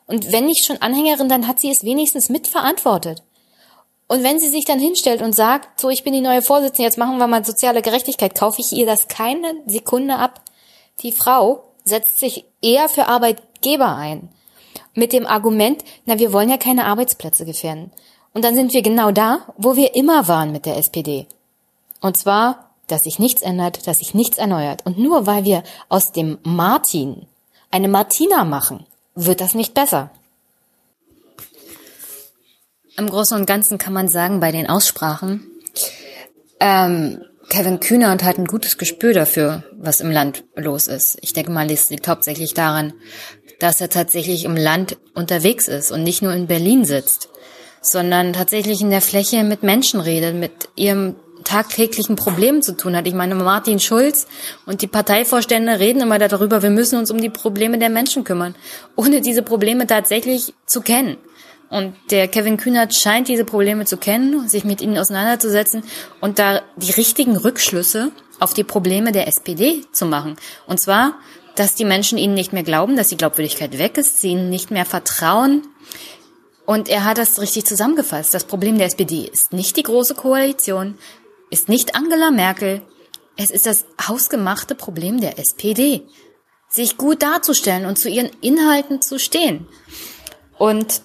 [0.07, 3.23] Und wenn nicht schon Anhängerin, dann hat sie es wenigstens mitverantwortet.
[4.07, 6.99] Und wenn sie sich dann hinstellt und sagt, so, ich bin die neue Vorsitzende, jetzt
[6.99, 10.43] machen wir mal soziale Gerechtigkeit, kaufe ich ihr das keine Sekunde ab.
[11.01, 14.29] Die Frau setzt sich eher für Arbeitgeber ein.
[14.95, 17.91] Mit dem Argument, na, wir wollen ja keine Arbeitsplätze gefährden.
[18.35, 21.27] Und dann sind wir genau da, wo wir immer waren mit der SPD.
[22.01, 24.85] Und zwar, dass sich nichts ändert, dass sich nichts erneuert.
[24.85, 27.27] Und nur weil wir aus dem Martin
[27.71, 30.11] eine Martina machen, wird das nicht besser.
[32.99, 35.47] Im Großen und Ganzen kann man sagen, bei den Aussprachen,
[36.61, 41.17] ähm, Kevin Kühnert hat ein gutes Gespür dafür, was im Land los ist.
[41.21, 42.93] Ich denke mal, das liegt hauptsächlich daran,
[43.61, 47.29] dass er tatsächlich im Land unterwegs ist und nicht nur in Berlin sitzt,
[47.81, 53.07] sondern tatsächlich in der Fläche mit Menschen redet, mit ihrem tagtäglichen Problemen zu tun hat.
[53.07, 54.27] Ich meine, Martin Schulz
[54.67, 58.57] und die Parteivorstände reden immer darüber, wir müssen uns um die Probleme der Menschen kümmern,
[58.97, 61.17] ohne diese Probleme tatsächlich zu kennen.
[61.69, 65.83] Und der Kevin Kühnert scheint diese Probleme zu kennen, sich mit ihnen auseinanderzusetzen
[66.21, 70.37] und da die richtigen Rückschlüsse auf die Probleme der SPD zu machen.
[70.67, 71.15] Und zwar,
[71.57, 74.71] dass die Menschen ihnen nicht mehr glauben, dass die Glaubwürdigkeit weg ist, sie ihnen nicht
[74.71, 75.67] mehr vertrauen.
[76.67, 78.35] Und er hat das richtig zusammengefasst.
[78.35, 80.99] Das Problem der SPD ist nicht die große Koalition,
[81.51, 82.83] ist nicht Angela Merkel.
[83.37, 86.03] Es ist das hausgemachte Problem der SPD.
[86.69, 89.67] Sich gut darzustellen und zu ihren Inhalten zu stehen.
[90.59, 91.01] Und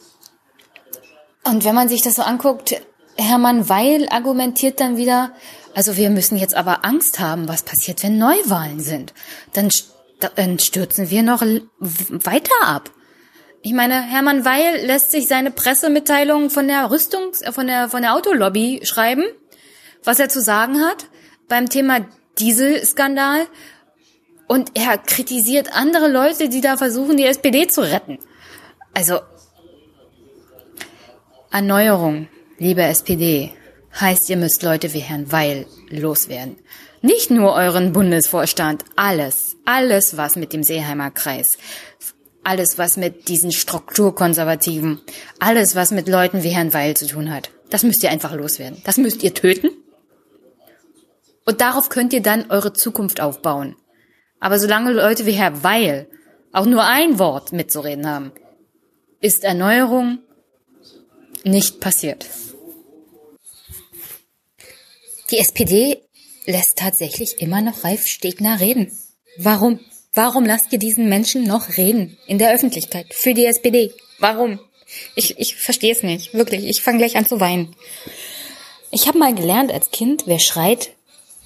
[1.43, 2.75] und wenn man sich das so anguckt,
[3.17, 5.31] Hermann Weil argumentiert dann wieder,
[5.75, 9.13] also wir müssen jetzt aber Angst haben, was passiert, wenn Neuwahlen sind.
[9.53, 9.69] Dann,
[10.35, 12.91] dann stürzen wir noch weiter ab.
[13.63, 18.15] Ich meine, Hermann Weil lässt sich seine Pressemitteilung von der Rüstungs-, von der, von der
[18.15, 19.23] Autolobby schreiben,
[20.03, 21.05] was er zu sagen hat
[21.47, 22.05] beim Thema
[22.39, 23.45] Dieselskandal.
[24.47, 28.19] Und er kritisiert andere Leute, die da versuchen, die SPD zu retten.
[28.93, 29.19] Also,
[31.53, 33.51] Erneuerung, liebe SPD,
[33.99, 36.55] heißt, ihr müsst Leute wie Herrn Weil loswerden.
[37.01, 41.57] Nicht nur euren Bundesvorstand, alles, alles, was mit dem Seeheimer Kreis,
[42.45, 45.01] alles, was mit diesen Strukturkonservativen,
[45.39, 47.49] alles, was mit Leuten wie Herrn Weil zu tun hat.
[47.69, 48.81] Das müsst ihr einfach loswerden.
[48.85, 49.71] Das müsst ihr töten.
[51.45, 53.75] Und darauf könnt ihr dann eure Zukunft aufbauen.
[54.39, 56.07] Aber solange Leute wie Herr Weil
[56.53, 58.31] auch nur ein Wort mitzureden haben,
[59.19, 60.19] ist Erneuerung
[61.43, 62.25] nicht passiert.
[65.31, 66.01] Die SPD
[66.45, 68.91] lässt tatsächlich immer noch Ralf Stegner reden.
[69.37, 69.79] Warum?
[70.13, 73.93] Warum lasst ihr diesen Menschen noch reden in der Öffentlichkeit für die SPD?
[74.19, 74.59] Warum?
[75.15, 76.65] Ich, ich verstehe es nicht, wirklich.
[76.65, 77.73] Ich fange gleich an zu weinen.
[78.91, 80.89] Ich habe mal gelernt als Kind, wer schreit,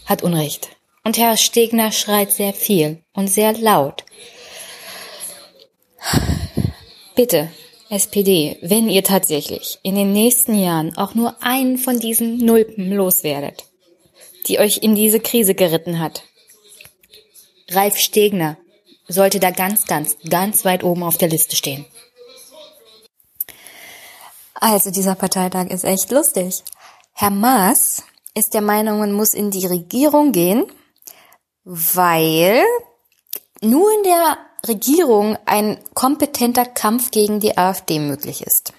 [0.05, 0.69] hat Unrecht.
[1.03, 4.03] Und Herr Stegner schreit sehr viel und sehr laut.
[7.15, 7.51] Bitte,
[7.95, 13.65] SPD, wenn ihr tatsächlich in den nächsten Jahren auch nur einen von diesen Nulpen loswerdet,
[14.47, 16.23] die euch in diese Krise geritten hat,
[17.69, 18.57] Ralf Stegner
[19.07, 21.85] sollte da ganz, ganz, ganz weit oben auf der Liste stehen.
[24.55, 26.63] Also dieser Parteitag ist echt lustig.
[27.13, 30.65] Herr Maas ist der Meinung, man muss in die Regierung gehen,
[31.63, 32.63] weil
[33.61, 34.37] nur in der
[34.67, 38.73] Regierung ein kompetenter Kampf gegen die AfD möglich ist.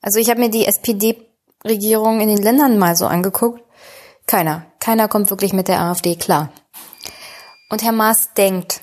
[0.00, 3.62] Also ich habe mir die SPD-Regierung in den Ländern mal so angeguckt.
[4.26, 6.52] Keiner, keiner kommt wirklich mit der AfD klar.
[7.68, 8.82] Und Herr Maas denkt,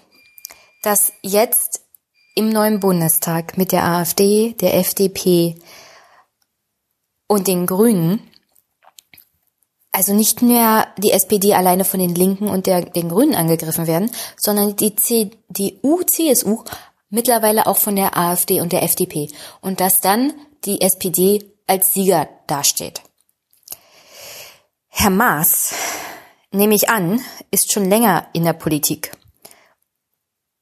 [0.84, 1.82] dass jetzt
[2.36, 5.56] im neuen Bundestag mit der AfD, der FDP
[7.28, 8.22] und den Grünen,
[9.98, 14.12] also nicht mehr die SPD alleine von den Linken und der, den Grünen angegriffen werden,
[14.38, 16.64] sondern die CDU, CSU
[17.10, 20.34] mittlerweile auch von der AfD und der FDP und dass dann
[20.66, 23.02] die SPD als Sieger dasteht.
[24.88, 25.74] Herr Maas,
[26.52, 27.20] nehme ich an,
[27.50, 29.18] ist schon länger in der Politik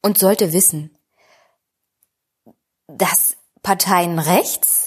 [0.00, 0.96] und sollte wissen,
[2.86, 4.85] dass Parteien rechts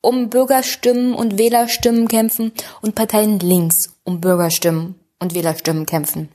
[0.00, 6.30] um Bürgerstimmen und Wählerstimmen kämpfen und Parteien links um Bürgerstimmen und Wählerstimmen kämpfen.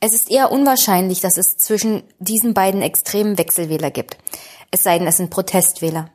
[0.00, 4.16] Es ist eher unwahrscheinlich, dass es zwischen diesen beiden extremen Wechselwähler gibt.
[4.70, 6.10] Es sei denn, es sind Protestwähler.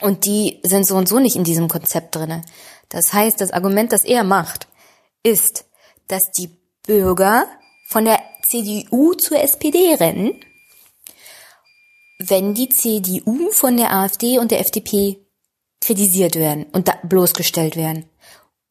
[0.00, 2.42] Und die sind so und so nicht in diesem Konzept drinne.
[2.88, 4.66] Das heißt, das Argument, das er macht,
[5.22, 5.64] ist,
[6.08, 6.50] dass die
[6.86, 7.46] Bürger
[7.88, 10.40] von der CDU zur SPD rennen,
[12.18, 15.18] wenn die CDU von der AfD und der FDP
[15.80, 18.06] kritisiert werden und bloßgestellt werden,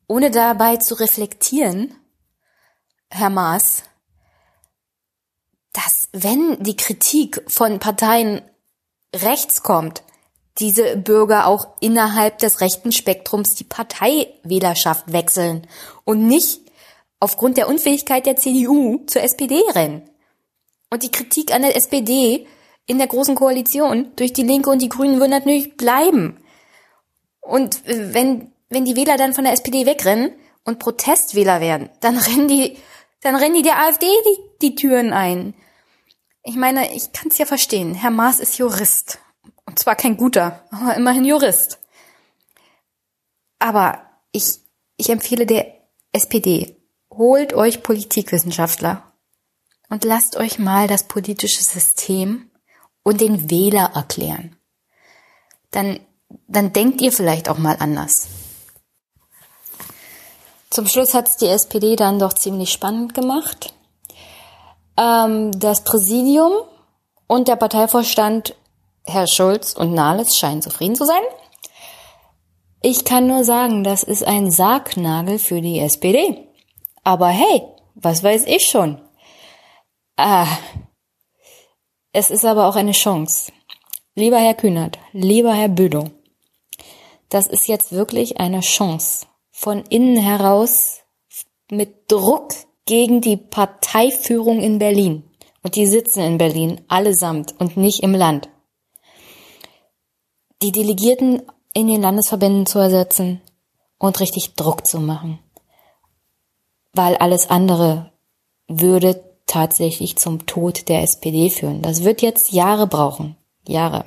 [0.08, 1.96] ohne dabei zu reflektieren,
[3.10, 3.84] Herr Maas,
[5.74, 8.42] dass wenn die Kritik von Parteien
[9.16, 10.04] rechts kommt,
[10.60, 15.68] diese Bürger auch innerhalb des rechten Spektrums die Parteiwählerschaft wechseln
[16.04, 16.62] und nicht
[17.20, 20.10] aufgrund der Unfähigkeit der CDU zur SPD rennen.
[20.90, 22.48] Und die Kritik an der SPD
[22.86, 26.38] in der großen Koalition durch die Linke und die Grünen wird natürlich bleiben.
[27.48, 30.34] Und wenn, wenn die Wähler dann von der SPD wegrennen
[30.64, 32.78] und Protestwähler werden, dann rennen die,
[33.22, 35.54] dann rennen die der AfD die, die Türen ein.
[36.44, 37.94] Ich meine, ich kann es ja verstehen.
[37.96, 39.20] Herr Maas ist Jurist.
[39.66, 41.80] Und zwar kein guter, aber immerhin Jurist.
[43.60, 44.60] Aber ich,
[44.98, 45.74] ich empfehle der
[46.12, 46.78] SPD,
[47.12, 49.12] holt euch Politikwissenschaftler
[49.90, 52.50] und lasst euch mal das politische System
[53.04, 54.56] und den Wähler erklären.
[55.72, 56.00] Dann,
[56.48, 58.28] dann denkt ihr vielleicht auch mal anders.
[60.70, 63.74] Zum Schluss hat es die SPD dann doch ziemlich spannend gemacht.
[64.98, 66.54] Ähm, das Präsidium
[67.28, 68.56] und der Parteivorstand,
[69.06, 71.22] Herr Schulz und Nahles, scheinen zufrieden zu sein.
[72.82, 76.48] Ich kann nur sagen, das ist ein Sargnagel für die SPD.
[77.04, 77.64] Aber hey,
[77.96, 79.02] was weiß ich schon?
[80.18, 80.48] Ah,
[82.12, 83.52] es ist aber auch eine Chance.
[84.16, 86.10] Lieber Herr Kühnert, lieber Herr Bülow,
[87.30, 91.00] das ist jetzt wirklich eine Chance, von innen heraus
[91.70, 92.54] mit Druck
[92.86, 95.24] gegen die Parteiführung in Berlin.
[95.64, 98.50] Und die sitzen in Berlin allesamt und nicht im Land.
[100.62, 103.42] Die Delegierten in den Landesverbänden zu ersetzen
[103.98, 105.40] und richtig Druck zu machen
[106.98, 108.12] weil alles andere
[108.68, 111.82] würde tatsächlich zum Tod der SPD führen.
[111.82, 113.38] Das wird jetzt Jahre brauchen.
[113.66, 114.06] Jahre.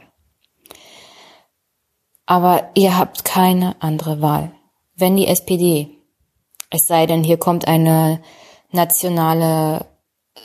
[2.30, 4.52] Aber ihr habt keine andere Wahl.
[4.94, 5.88] Wenn die SPD,
[6.70, 8.22] es sei denn, hier kommt eine
[8.70, 9.86] nationale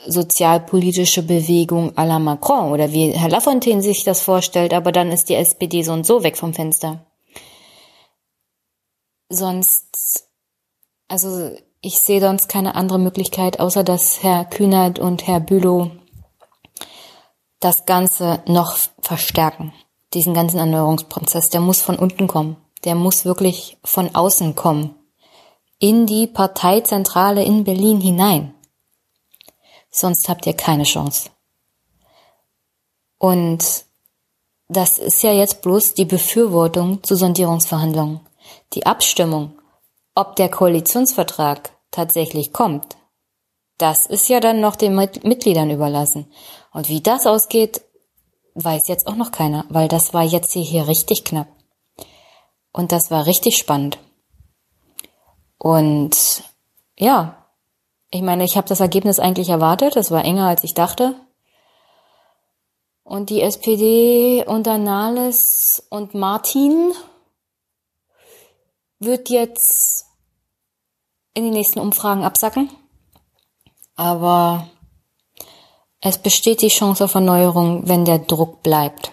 [0.08, 5.28] sozialpolitische Bewegung à la Macron oder wie Herr Lafontaine sich das vorstellt, aber dann ist
[5.28, 7.06] die SPD so und so weg vom Fenster.
[9.28, 10.24] Sonst,
[11.06, 15.92] also ich sehe sonst keine andere Möglichkeit, außer dass Herr Kühnert und Herr Bülow
[17.60, 19.72] das Ganze noch verstärken.
[20.14, 22.56] Diesen ganzen Erneuerungsprozess, der muss von unten kommen.
[22.84, 24.94] Der muss wirklich von außen kommen.
[25.78, 28.54] In die Parteizentrale in Berlin hinein.
[29.90, 31.30] Sonst habt ihr keine Chance.
[33.18, 33.84] Und
[34.68, 38.20] das ist ja jetzt bloß die Befürwortung zu Sondierungsverhandlungen.
[38.74, 39.56] Die Abstimmung
[40.16, 42.96] ob der Koalitionsvertrag tatsächlich kommt,
[43.76, 46.32] das ist ja dann noch den Mitgliedern überlassen.
[46.72, 47.82] Und wie das ausgeht,
[48.56, 51.48] weiß jetzt auch noch keiner, weil das war jetzt hier richtig knapp.
[52.72, 53.98] Und das war richtig spannend.
[55.58, 56.42] Und
[56.98, 57.46] ja,
[58.10, 61.14] ich meine, ich habe das Ergebnis eigentlich erwartet, es war enger als ich dachte.
[63.02, 66.92] Und die SPD unter Nahles und Martin
[68.98, 70.06] wird jetzt
[71.34, 72.70] in den nächsten Umfragen absacken.
[73.94, 74.68] Aber
[76.08, 79.12] es besteht die Chance auf Erneuerung, wenn der Druck bleibt.